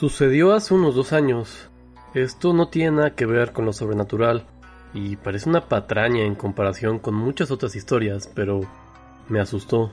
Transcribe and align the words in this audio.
Sucedió 0.00 0.54
hace 0.54 0.72
unos 0.72 0.94
dos 0.94 1.12
años. 1.12 1.68
Esto 2.14 2.54
no 2.54 2.68
tiene 2.68 2.92
nada 2.92 3.14
que 3.14 3.26
ver 3.26 3.52
con 3.52 3.66
lo 3.66 3.74
sobrenatural 3.74 4.46
y 4.94 5.16
parece 5.16 5.50
una 5.50 5.68
patraña 5.68 6.22
en 6.22 6.36
comparación 6.36 6.98
con 6.98 7.14
muchas 7.14 7.50
otras 7.50 7.76
historias, 7.76 8.26
pero 8.34 8.62
me 9.28 9.40
asustó. 9.40 9.92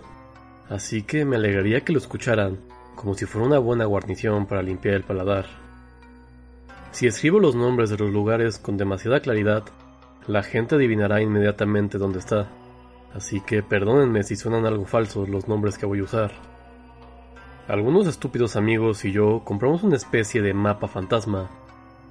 Así 0.70 1.04
que 1.04 1.26
me 1.26 1.36
alegraría 1.36 1.82
que 1.82 1.92
lo 1.92 2.00
escucharan, 2.00 2.58
como 2.96 3.16
si 3.16 3.26
fuera 3.26 3.48
una 3.48 3.60
buena 3.60 3.84
guarnición 3.84 4.46
para 4.46 4.62
limpiar 4.62 4.96
el 4.96 5.04
paladar. 5.04 5.46
Si 6.92 7.06
escribo 7.06 7.42
los 7.42 7.56
nombres 7.56 7.90
de 7.90 7.98
los 7.98 8.10
lugares 8.10 8.60
con 8.60 8.78
demasiada 8.78 9.20
claridad, 9.20 9.66
la 10.26 10.42
gente 10.42 10.76
adivinará 10.76 11.22
inmediatamente 11.22 11.98
dónde 11.98 12.20
está. 12.20 12.48
Así 13.14 13.42
que 13.42 13.62
perdónenme 13.62 14.24
si 14.24 14.38
suenan 14.38 14.66
algo 14.66 14.86
falsos 14.86 15.28
los 15.28 15.50
nombres 15.50 15.78
que 15.78 15.86
voy 15.86 16.00
a 16.00 16.04
usar. 16.04 16.57
Algunos 17.68 18.08
estúpidos 18.08 18.56
amigos 18.56 19.04
y 19.04 19.12
yo 19.12 19.42
compramos 19.44 19.84
una 19.84 19.98
especie 19.98 20.42
de 20.42 20.54
mapa 20.54 20.88
fantasma 20.88 21.50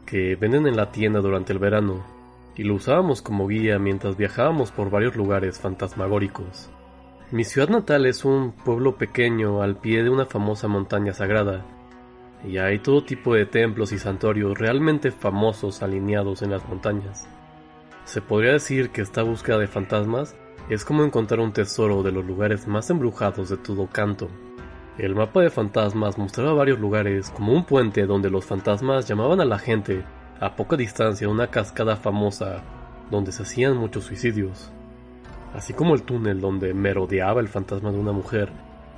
que 0.04 0.36
venden 0.36 0.66
en 0.66 0.76
la 0.76 0.92
tienda 0.92 1.20
durante 1.20 1.54
el 1.54 1.58
verano 1.58 2.04
y 2.54 2.64
lo 2.64 2.74
usábamos 2.74 3.22
como 3.22 3.46
guía 3.46 3.78
mientras 3.78 4.18
viajábamos 4.18 4.70
por 4.70 4.90
varios 4.90 5.16
lugares 5.16 5.58
fantasmagóricos. 5.58 6.68
Mi 7.30 7.42
ciudad 7.42 7.70
natal 7.70 8.04
es 8.04 8.26
un 8.26 8.52
pueblo 8.52 8.96
pequeño 8.96 9.62
al 9.62 9.76
pie 9.76 10.02
de 10.02 10.10
una 10.10 10.26
famosa 10.26 10.68
montaña 10.68 11.14
sagrada 11.14 11.64
y 12.46 12.58
hay 12.58 12.78
todo 12.80 13.04
tipo 13.04 13.34
de 13.34 13.46
templos 13.46 13.92
y 13.92 13.98
santuarios 13.98 14.58
realmente 14.58 15.10
famosos 15.10 15.82
alineados 15.82 16.42
en 16.42 16.50
las 16.50 16.68
montañas. 16.68 17.26
Se 18.04 18.20
podría 18.20 18.52
decir 18.52 18.90
que 18.90 19.00
esta 19.00 19.22
búsqueda 19.22 19.56
de 19.56 19.68
fantasmas 19.68 20.36
es 20.68 20.84
como 20.84 21.02
encontrar 21.02 21.40
un 21.40 21.54
tesoro 21.54 22.02
de 22.02 22.12
los 22.12 22.26
lugares 22.26 22.68
más 22.68 22.90
embrujados 22.90 23.48
de 23.48 23.56
todo 23.56 23.86
canto. 23.86 24.28
El 24.98 25.14
mapa 25.14 25.42
de 25.42 25.50
fantasmas 25.50 26.16
mostraba 26.16 26.54
varios 26.54 26.80
lugares, 26.80 27.28
como 27.28 27.52
un 27.52 27.64
puente 27.64 28.06
donde 28.06 28.30
los 28.30 28.46
fantasmas 28.46 29.06
llamaban 29.06 29.42
a 29.42 29.44
la 29.44 29.58
gente 29.58 30.02
a 30.40 30.56
poca 30.56 30.74
distancia 30.78 31.28
una 31.28 31.48
cascada 31.48 31.96
famosa 31.96 32.62
donde 33.10 33.30
se 33.30 33.42
hacían 33.42 33.76
muchos 33.76 34.04
suicidios, 34.04 34.70
así 35.54 35.74
como 35.74 35.94
el 35.94 36.02
túnel 36.02 36.40
donde 36.40 36.72
merodeaba 36.72 37.42
el 37.42 37.48
fantasma 37.48 37.92
de 37.92 37.98
una 37.98 38.12
mujer 38.12 38.48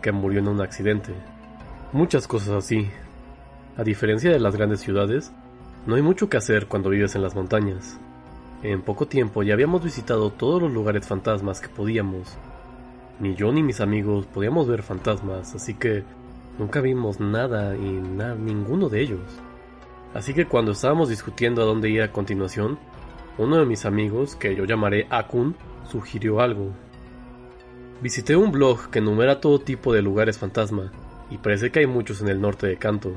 que 0.01 0.13
murió 0.13 0.39
en 0.39 0.47
un 0.47 0.61
accidente. 0.61 1.13
Muchas 1.93 2.29
cosas 2.29 2.51
así. 2.51 2.89
A 3.77 3.83
diferencia 3.83 4.31
de 4.31 4.39
las 4.39 4.55
grandes 4.55 4.79
ciudades, 4.79 5.33
no 5.85 5.97
hay 5.97 6.03
mucho 6.03 6.29
que 6.29 6.37
hacer 6.37 6.69
cuando 6.69 6.91
vives 6.91 7.17
en 7.17 7.23
las 7.23 7.35
montañas. 7.35 7.99
En 8.63 8.83
poco 8.83 9.07
tiempo 9.07 9.43
ya 9.43 9.55
habíamos 9.55 9.83
visitado 9.83 10.31
todos 10.31 10.63
los 10.63 10.73
lugares 10.73 11.09
fantasmas 11.09 11.61
que 11.61 11.69
podíamos 11.69 12.37
ni 13.21 13.35
yo 13.35 13.53
ni 13.53 13.63
mis 13.63 13.81
amigos 13.81 14.27
podíamos 14.27 14.69
ver 14.69 14.83
fantasmas, 14.83 15.55
así 15.55 15.75
que 15.75 16.05
nunca 16.59 16.81
vimos 16.81 17.21
nada 17.21 17.77
y 17.77 17.91
nada, 17.91 18.35
ninguno 18.35 18.89
de 18.89 19.01
ellos. 19.01 19.21
Así 20.15 20.35
que 20.35 20.47
cuando 20.47 20.73
estábamos 20.73 21.09
discutiendo 21.09 21.63
a 21.63 21.67
dónde 21.67 21.91
ir 21.91 22.03
a 22.03 22.13
continuación, 22.13 22.79
uno 23.37 23.57
de 23.57 23.67
mis 23.67 23.85
amigos, 23.85 24.37
que 24.37 24.55
yo 24.55 24.65
llamaré 24.65 25.07
Akun, 25.11 25.55
sugirió 25.89 26.41
algo. 26.41 26.73
Visité 28.01 28.37
un 28.37 28.53
blog 28.53 28.91
que 28.91 29.01
enumera 29.01 29.41
todo 29.41 29.61
tipo 29.61 29.93
de 29.93 30.03
lugares 30.03 30.39
fantasma, 30.39 30.93
y 31.31 31.39
parece 31.39 31.71
que 31.71 31.81
hay 31.81 31.87
muchos 31.87 32.21
en 32.21 32.29
el 32.29 32.41
norte 32.41 32.67
de 32.67 32.77
Kanto. 32.77 33.13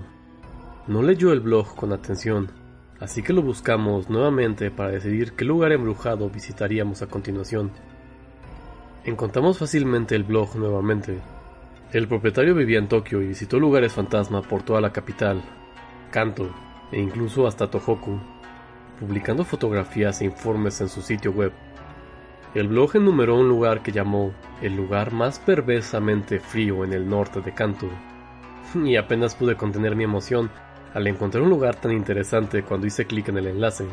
No 0.88 1.02
leyó 1.02 1.32
el 1.32 1.40
blog 1.40 1.76
con 1.76 1.94
atención, 1.94 2.52
así 3.00 3.22
que 3.22 3.34
lo 3.34 3.42
buscamos 3.42 4.10
nuevamente 4.10 4.72
para 4.72 4.92
decidir 4.92 5.34
qué 5.34 5.46
lugar 5.46 5.72
embrujado 5.72 6.30
visitaríamos 6.30 7.02
a 7.02 7.08
continuación. 7.08 7.72
Encontramos 9.04 9.58
fácilmente 9.58 10.16
el 10.16 10.24
blog 10.24 10.56
nuevamente. 10.58 11.18
El 11.92 12.08
propietario 12.08 12.54
vivía 12.54 12.78
en 12.78 12.88
Tokio 12.88 13.20
y 13.24 13.30
visitó 13.30 13.60
lugares 13.60 13.94
fantasma 13.94 14.44
por 14.44 14.62
toda 14.62 14.80
la 14.80 14.94
capital, 14.94 15.42
Kanto 16.12 16.52
e 16.92 17.02
incluso 17.02 17.48
hasta 17.48 17.68
Tohoku, 17.68 18.20
publicando 19.00 19.44
fotografías 19.44 20.22
e 20.22 20.26
informes 20.26 20.82
en 20.82 20.90
su 20.90 21.02
sitio 21.02 21.32
web. 21.32 21.52
El 22.54 22.68
blog 22.68 22.96
enumeró 22.98 23.40
un 23.40 23.50
lugar 23.50 23.82
que 23.82 23.92
llamó 23.92 24.34
el 24.62 24.76
lugar 24.76 25.14
más 25.14 25.40
perversamente 25.40 26.40
frío 26.40 26.84
en 26.84 26.94
el 26.94 27.10
norte 27.10 27.42
de 27.42 27.56
Kanto, 27.56 27.90
y 28.76 28.98
apenas 28.98 29.34
pude 29.34 29.58
contener 29.58 29.96
mi 29.96 30.04
emoción 30.04 30.52
al 30.94 31.08
encontrar 31.08 31.42
un 31.42 31.50
lugar 31.50 31.76
tan 31.76 31.92
interesante 31.92 32.62
cuando 32.62 32.86
hice 32.86 33.08
clic 33.08 33.30
en 33.30 33.40
el 33.40 33.48
enlace. 33.48 33.88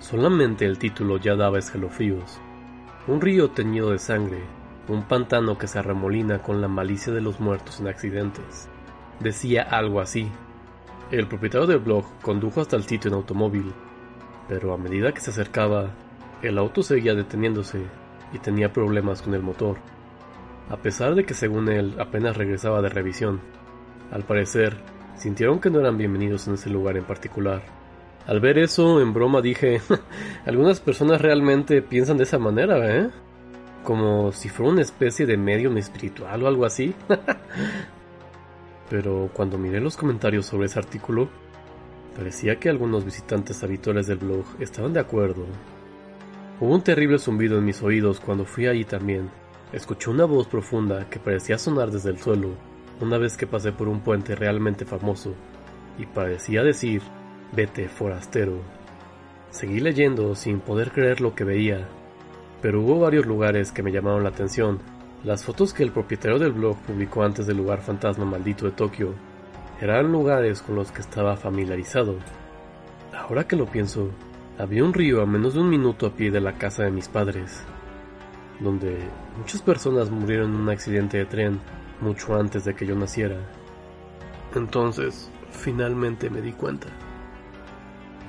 Solamente 0.00 0.66
el 0.66 0.76
título 0.76 1.16
ya 1.16 1.34
daba 1.34 1.58
escalofríos 1.58 2.42
un 3.08 3.20
río 3.20 3.50
teñido 3.50 3.90
de 3.90 3.98
sangre, 3.98 4.44
un 4.86 5.02
pantano 5.02 5.58
que 5.58 5.66
se 5.66 5.78
arremolina 5.78 6.40
con 6.40 6.60
la 6.60 6.68
malicia 6.68 7.12
de 7.12 7.20
los 7.20 7.40
muertos 7.40 7.80
en 7.80 7.88
accidentes. 7.88 8.68
Decía 9.18 9.62
algo 9.62 10.00
así. 10.00 10.30
El 11.10 11.26
propietario 11.26 11.66
del 11.66 11.80
blog 11.80 12.04
condujo 12.22 12.60
hasta 12.60 12.76
el 12.76 12.84
sitio 12.84 13.08
en 13.08 13.14
automóvil, 13.14 13.72
pero 14.48 14.72
a 14.72 14.78
medida 14.78 15.12
que 15.12 15.20
se 15.20 15.30
acercaba, 15.30 15.90
el 16.42 16.58
auto 16.58 16.82
seguía 16.82 17.14
deteniéndose 17.14 17.82
y 18.32 18.38
tenía 18.38 18.72
problemas 18.72 19.20
con 19.20 19.34
el 19.34 19.42
motor, 19.42 19.78
a 20.70 20.76
pesar 20.76 21.16
de 21.16 21.24
que 21.24 21.34
según 21.34 21.68
él 21.68 21.96
apenas 21.98 22.36
regresaba 22.36 22.82
de 22.82 22.88
revisión. 22.88 23.40
Al 24.12 24.22
parecer, 24.22 24.76
sintieron 25.16 25.60
que 25.60 25.70
no 25.70 25.80
eran 25.80 25.98
bienvenidos 25.98 26.46
en 26.46 26.54
ese 26.54 26.70
lugar 26.70 26.96
en 26.96 27.04
particular. 27.04 27.62
Al 28.26 28.40
ver 28.40 28.58
eso, 28.58 29.00
en 29.00 29.12
broma 29.12 29.40
dije, 29.40 29.80
algunas 30.46 30.80
personas 30.80 31.20
realmente 31.20 31.82
piensan 31.82 32.16
de 32.18 32.24
esa 32.24 32.38
manera, 32.38 32.96
¿eh? 32.96 33.10
Como 33.84 34.32
si 34.32 34.48
fuera 34.48 34.72
una 34.72 34.82
especie 34.82 35.26
de 35.26 35.36
medium 35.36 35.76
espiritual 35.76 36.42
o 36.42 36.48
algo 36.48 36.64
así. 36.64 36.94
Pero 38.90 39.30
cuando 39.32 39.58
miré 39.58 39.80
los 39.80 39.96
comentarios 39.96 40.46
sobre 40.46 40.66
ese 40.66 40.78
artículo, 40.78 41.28
parecía 42.16 42.56
que 42.60 42.68
algunos 42.68 43.04
visitantes 43.04 43.62
habituales 43.64 44.06
del 44.06 44.18
blog 44.18 44.44
estaban 44.60 44.92
de 44.92 45.00
acuerdo. 45.00 45.46
Hubo 46.60 46.74
un 46.74 46.82
terrible 46.82 47.18
zumbido 47.18 47.58
en 47.58 47.64
mis 47.64 47.82
oídos 47.82 48.20
cuando 48.20 48.44
fui 48.44 48.66
allí 48.66 48.84
también. 48.84 49.30
Escuché 49.72 50.10
una 50.10 50.26
voz 50.26 50.46
profunda 50.46 51.08
que 51.08 51.18
parecía 51.18 51.58
sonar 51.58 51.90
desde 51.90 52.10
el 52.10 52.18
suelo 52.18 52.50
una 53.02 53.18
vez 53.18 53.36
que 53.36 53.46
pasé 53.46 53.72
por 53.72 53.88
un 53.88 54.00
puente 54.00 54.34
realmente 54.36 54.84
famoso, 54.84 55.34
y 55.98 56.06
parecía 56.06 56.62
decir 56.62 57.02
Vete, 57.54 57.86
forastero. 57.86 58.62
Seguí 59.50 59.80
leyendo 59.80 60.34
sin 60.34 60.60
poder 60.60 60.90
creer 60.90 61.20
lo 61.20 61.34
que 61.34 61.44
veía, 61.44 61.86
pero 62.62 62.80
hubo 62.80 62.98
varios 62.98 63.26
lugares 63.26 63.72
que 63.72 63.82
me 63.82 63.92
llamaron 63.92 64.22
la 64.22 64.30
atención. 64.30 64.78
Las 65.22 65.44
fotos 65.44 65.74
que 65.74 65.82
el 65.82 65.92
propietario 65.92 66.38
del 66.38 66.52
blog 66.52 66.78
publicó 66.78 67.24
antes 67.24 67.46
del 67.46 67.58
lugar 67.58 67.82
fantasma 67.82 68.24
maldito 68.24 68.64
de 68.64 68.70
Tokio 68.70 69.12
eran 69.82 70.10
lugares 70.10 70.62
con 70.62 70.76
los 70.76 70.90
que 70.92 71.02
estaba 71.02 71.36
familiarizado. 71.36 72.16
Ahora 73.14 73.46
que 73.46 73.56
lo 73.56 73.66
pienso, 73.66 74.08
había 74.58 74.82
un 74.82 74.94
río 74.94 75.20
a 75.20 75.26
menos 75.26 75.52
de 75.52 75.60
un 75.60 75.68
minuto 75.68 76.06
a 76.06 76.14
pie 76.14 76.30
de 76.30 76.40
la 76.40 76.54
casa 76.54 76.84
de 76.84 76.90
mis 76.90 77.08
padres, 77.08 77.62
donde 78.60 78.96
muchas 79.36 79.60
personas 79.60 80.10
murieron 80.10 80.54
en 80.54 80.60
un 80.62 80.70
accidente 80.70 81.18
de 81.18 81.26
tren 81.26 81.60
mucho 82.00 82.34
antes 82.34 82.64
de 82.64 82.74
que 82.74 82.86
yo 82.86 82.94
naciera. 82.94 83.36
Entonces, 84.54 85.30
finalmente 85.50 86.30
me 86.30 86.40
di 86.40 86.52
cuenta. 86.52 86.88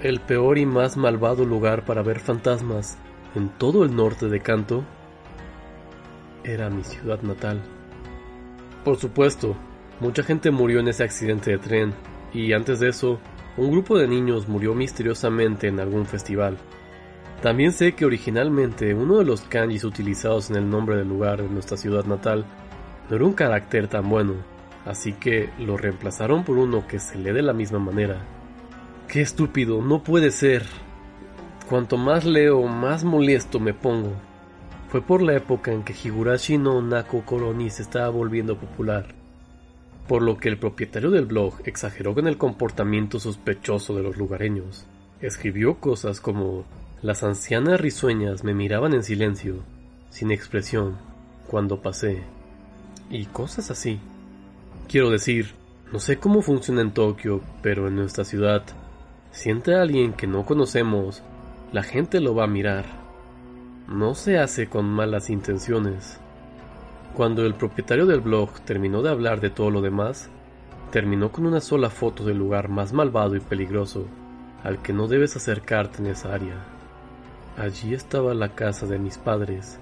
El 0.03 0.19
peor 0.19 0.57
y 0.57 0.65
más 0.65 0.97
malvado 0.97 1.45
lugar 1.45 1.85
para 1.85 2.03
ver 2.03 2.19
fantasmas 2.19 2.97
en 3.35 3.47
todo 3.47 3.85
el 3.85 3.95
norte 3.95 4.27
de 4.27 4.41
Kanto 4.41 4.83
era 6.43 6.69
mi 6.69 6.83
ciudad 6.83 7.21
natal. 7.21 7.61
Por 8.83 8.97
supuesto, 8.97 9.55
mucha 10.01 10.21
gente 10.21 10.51
murió 10.51 10.81
en 10.81 10.89
ese 10.89 11.05
accidente 11.05 11.51
de 11.51 11.57
tren, 11.57 11.93
y 12.33 12.51
antes 12.51 12.81
de 12.81 12.89
eso, 12.89 13.17
un 13.55 13.71
grupo 13.71 13.97
de 13.97 14.09
niños 14.09 14.49
murió 14.49 14.75
misteriosamente 14.75 15.69
en 15.69 15.79
algún 15.79 16.05
festival. 16.05 16.57
También 17.41 17.71
sé 17.71 17.93
que 17.93 18.05
originalmente 18.05 18.93
uno 18.93 19.19
de 19.19 19.25
los 19.25 19.39
kanjis 19.43 19.85
utilizados 19.85 20.49
en 20.49 20.57
el 20.57 20.69
nombre 20.69 20.97
del 20.97 21.07
lugar 21.07 21.41
de 21.41 21.47
nuestra 21.47 21.77
ciudad 21.77 22.03
natal 22.03 22.43
no 23.09 23.15
era 23.15 23.23
un 23.23 23.33
carácter 23.33 23.87
tan 23.87 24.09
bueno, 24.09 24.33
así 24.85 25.13
que 25.13 25.49
lo 25.59 25.77
reemplazaron 25.77 26.43
por 26.43 26.57
uno 26.57 26.85
que 26.85 26.99
se 26.99 27.17
lee 27.17 27.31
de 27.31 27.41
la 27.41 27.53
misma 27.53 27.79
manera. 27.79 28.42
Qué 29.13 29.21
estúpido, 29.21 29.79
no 29.83 30.01
puede 30.01 30.31
ser. 30.31 30.65
Cuanto 31.69 31.97
más 31.97 32.25
leo, 32.25 32.63
más 32.63 33.03
molesto 33.03 33.59
me 33.59 33.71
pongo. 33.71 34.13
Fue 34.89 35.03
por 35.03 35.21
la 35.21 35.35
época 35.35 35.71
en 35.71 35.83
que 35.83 35.93
Higurashi 35.93 36.57
no 36.57 36.81
Nako 36.81 37.23
Koroni 37.23 37.69
se 37.69 37.83
estaba 37.83 38.09
volviendo 38.09 38.57
popular, 38.57 39.13
por 40.07 40.23
lo 40.23 40.37
que 40.37 40.49
el 40.49 40.57
propietario 40.57 41.11
del 41.11 41.27
blog 41.27 41.53
exageró 41.65 42.15
con 42.15 42.27
el 42.27 42.39
comportamiento 42.39 43.19
sospechoso 43.19 43.95
de 43.95 44.01
los 44.01 44.17
lugareños. 44.17 44.87
Escribió 45.21 45.75
cosas 45.75 46.19
como 46.19 46.65
las 47.03 47.21
ancianas 47.21 47.79
risueñas 47.79 48.43
me 48.43 48.55
miraban 48.55 48.95
en 48.95 49.03
silencio, 49.03 49.57
sin 50.09 50.31
expresión, 50.31 50.97
cuando 51.45 51.83
pasé, 51.83 52.23
y 53.11 53.25
cosas 53.25 53.69
así. 53.69 53.99
Quiero 54.89 55.11
decir, 55.11 55.51
no 55.91 55.99
sé 55.99 56.17
cómo 56.17 56.41
funciona 56.41 56.81
en 56.81 56.95
Tokio, 56.95 57.41
pero 57.61 57.87
en 57.87 57.95
nuestra 57.97 58.23
ciudad 58.23 58.63
Siente 59.33 59.73
a 59.73 59.81
alguien 59.81 60.13
que 60.13 60.27
no 60.27 60.45
conocemos, 60.45 61.23
la 61.71 61.81
gente 61.81 62.19
lo 62.19 62.35
va 62.35 62.43
a 62.43 62.47
mirar. 62.47 62.85
No 63.87 64.13
se 64.13 64.37
hace 64.37 64.69
con 64.69 64.85
malas 64.85 65.31
intenciones. 65.31 66.19
Cuando 67.15 67.43
el 67.43 67.55
propietario 67.55 68.05
del 68.05 68.19
blog 68.19 68.51
terminó 68.61 69.01
de 69.01 69.09
hablar 69.09 69.41
de 69.41 69.49
todo 69.49 69.71
lo 69.71 69.81
demás, 69.81 70.29
terminó 70.91 71.31
con 71.31 71.47
una 71.47 71.61
sola 71.61 71.89
foto 71.89 72.23
del 72.23 72.37
lugar 72.37 72.69
más 72.69 72.93
malvado 72.93 73.35
y 73.35 73.39
peligroso 73.39 74.05
al 74.63 74.83
que 74.83 74.93
no 74.93 75.07
debes 75.07 75.35
acercarte 75.35 75.97
en 76.03 76.07
esa 76.11 76.31
área. 76.31 76.63
Allí 77.57 77.95
estaba 77.95 78.35
la 78.35 78.49
casa 78.49 78.85
de 78.85 78.99
mis 78.99 79.17
padres, 79.17 79.79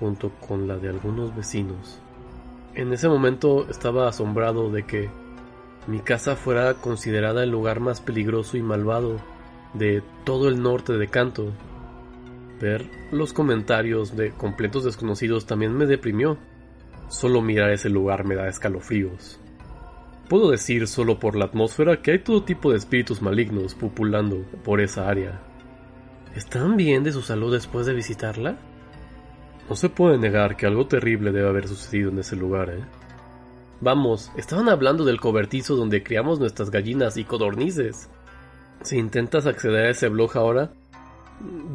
junto 0.00 0.30
con 0.48 0.66
la 0.66 0.78
de 0.78 0.88
algunos 0.88 1.36
vecinos. 1.36 2.00
En 2.74 2.90
ese 2.94 3.06
momento 3.06 3.68
estaba 3.68 4.08
asombrado 4.08 4.70
de 4.70 4.84
que 4.84 5.10
mi 5.88 6.00
casa 6.00 6.36
fuera 6.36 6.74
considerada 6.74 7.42
el 7.42 7.50
lugar 7.50 7.80
más 7.80 8.02
peligroso 8.02 8.58
y 8.58 8.62
malvado 8.62 9.22
de 9.72 10.02
todo 10.24 10.48
el 10.48 10.62
norte 10.62 10.92
de 10.92 11.08
Canto. 11.08 11.50
Ver 12.60 12.84
los 13.10 13.32
comentarios 13.32 14.14
de 14.14 14.32
completos 14.32 14.84
desconocidos 14.84 15.46
también 15.46 15.72
me 15.72 15.86
deprimió. 15.86 16.36
Solo 17.08 17.40
mirar 17.40 17.70
ese 17.70 17.88
lugar 17.88 18.26
me 18.26 18.34
da 18.34 18.48
escalofríos. 18.48 19.40
Puedo 20.28 20.50
decir 20.50 20.86
solo 20.88 21.18
por 21.18 21.36
la 21.36 21.46
atmósfera 21.46 22.02
que 22.02 22.10
hay 22.10 22.18
todo 22.18 22.42
tipo 22.42 22.70
de 22.70 22.76
espíritus 22.76 23.22
malignos 23.22 23.74
populando 23.74 24.44
por 24.62 24.82
esa 24.82 25.08
área. 25.08 25.40
¿Están 26.36 26.76
bien 26.76 27.02
de 27.02 27.12
su 27.12 27.22
salud 27.22 27.50
después 27.50 27.86
de 27.86 27.94
visitarla? 27.94 28.58
No 29.70 29.74
se 29.74 29.88
puede 29.88 30.18
negar 30.18 30.54
que 30.56 30.66
algo 30.66 30.86
terrible 30.86 31.32
debe 31.32 31.48
haber 31.48 31.66
sucedido 31.66 32.10
en 32.10 32.18
ese 32.18 32.36
lugar, 32.36 32.68
¿eh? 32.68 32.84
Vamos, 33.80 34.32
estaban 34.36 34.68
hablando 34.68 35.04
del 35.04 35.20
cobertizo 35.20 35.76
donde 35.76 36.02
criamos 36.02 36.40
nuestras 36.40 36.70
gallinas 36.70 37.16
y 37.16 37.24
codornices. 37.24 38.08
Si 38.82 38.98
intentas 38.98 39.46
acceder 39.46 39.86
a 39.86 39.90
ese 39.90 40.08
blog 40.08 40.36
ahora, 40.36 40.72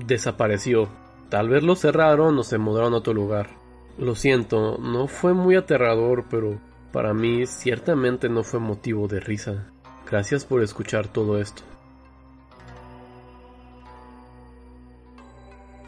desapareció. 0.05 0.89
Tal 1.29 1.49
vez 1.49 1.63
lo 1.63 1.75
cerraron 1.75 2.37
o 2.37 2.43
se 2.43 2.57
mudaron 2.57 2.93
a 2.93 2.97
otro 2.97 3.13
lugar. 3.13 3.49
Lo 3.97 4.15
siento, 4.15 4.77
no 4.79 5.07
fue 5.07 5.33
muy 5.33 5.55
aterrador, 5.55 6.25
pero 6.29 6.59
para 6.91 7.13
mí 7.13 7.45
ciertamente 7.45 8.27
no 8.27 8.43
fue 8.43 8.59
motivo 8.59 9.07
de 9.07 9.19
risa. 9.19 9.71
Gracias 10.09 10.45
por 10.45 10.61
escuchar 10.61 11.07
todo 11.07 11.39
esto. 11.39 11.63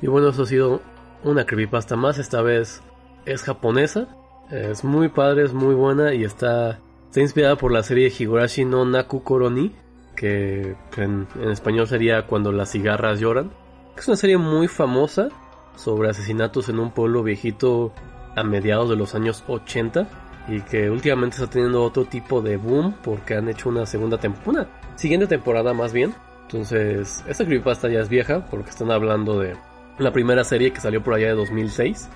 Y 0.01 0.07
bueno, 0.07 0.29
eso 0.29 0.43
ha 0.43 0.45
sido 0.45 0.81
una 1.23 1.45
creepypasta 1.45 1.95
más. 1.95 2.19
Esta 2.19 2.41
vez 2.41 2.81
es 3.25 3.43
japonesa. 3.43 4.07
Es 4.51 4.83
muy 4.83 5.09
padre, 5.09 5.43
es 5.43 5.53
muy 5.53 5.73
buena 5.73 6.13
y 6.13 6.23
está, 6.23 6.79
está 7.07 7.21
inspirada 7.21 7.55
por 7.55 7.71
la 7.71 7.83
serie 7.83 8.11
Higurashi 8.15 8.65
no 8.65 8.85
Naku 8.85 9.23
Koroni, 9.23 9.71
que 10.15 10.75
en, 10.97 11.27
español 11.49 11.87
sería 11.87 12.25
Cuando 12.27 12.51
las 12.51 12.71
cigarras 12.71 13.19
lloran. 13.19 13.51
Es 13.97 14.07
una 14.07 14.17
serie 14.17 14.37
muy 14.37 14.67
famosa 14.67 15.29
sobre 15.75 16.09
asesinatos 16.09 16.69
en 16.69 16.79
un 16.79 16.91
pueblo 16.91 17.23
viejito 17.23 17.93
a 18.35 18.43
mediados 18.43 18.89
de 18.89 18.95
los 18.95 19.15
años 19.15 19.43
80 19.47 20.07
y 20.47 20.61
que 20.61 20.89
últimamente 20.89 21.37
está 21.37 21.49
teniendo 21.49 21.83
otro 21.83 22.05
tipo 22.05 22.41
de 22.41 22.57
boom 22.57 22.95
porque 23.03 23.35
han 23.35 23.49
hecho 23.49 23.69
una 23.69 23.85
segunda 23.85 24.17
temporada, 24.19 24.67
siguiente 24.95 25.27
temporada 25.27 25.73
más 25.73 25.91
bien. 25.91 26.13
Entonces, 26.43 27.23
esta 27.27 27.45
creepypasta 27.45 27.89
ya 27.89 28.01
es 28.01 28.09
vieja 28.09 28.45
porque 28.45 28.69
están 28.69 28.91
hablando 28.91 29.39
de 29.39 29.55
la 29.97 30.11
primera 30.11 30.43
serie 30.43 30.71
que 30.71 30.81
salió 30.81 31.01
por 31.01 31.15
allá 31.15 31.27
de 31.27 31.33
2006. 31.33 32.09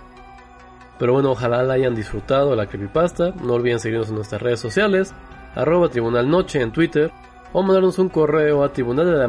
Pero 0.99 1.13
bueno, 1.13 1.31
ojalá 1.31 1.63
la 1.63 1.75
hayan 1.75 1.95
disfrutado 1.95 2.55
la 2.55 2.67
creepypasta. 2.67 3.33
No 3.43 3.53
olviden 3.53 3.79
seguirnos 3.79 4.09
en 4.09 4.15
nuestras 4.15 4.41
redes 4.41 4.59
sociales, 4.59 5.13
arroba 5.55 5.89
tribunal 5.89 6.29
noche 6.29 6.61
en 6.61 6.71
Twitter 6.71 7.11
o 7.53 7.63
mandarnos 7.63 7.97
un 7.97 8.09
correo 8.09 8.63
a 8.63 8.73
tribunal 8.73 9.07
de 9.07 9.17
la 9.17 9.27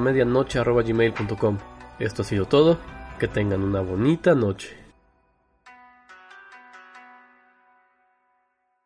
gmail.com. 0.82 1.58
Esto 1.99 2.22
ha 2.22 2.25
sido 2.25 2.44
todo. 2.46 2.78
Que 3.19 3.28
tengan 3.28 3.62
una 3.62 3.81
bonita 3.81 4.34
noche. 4.34 4.76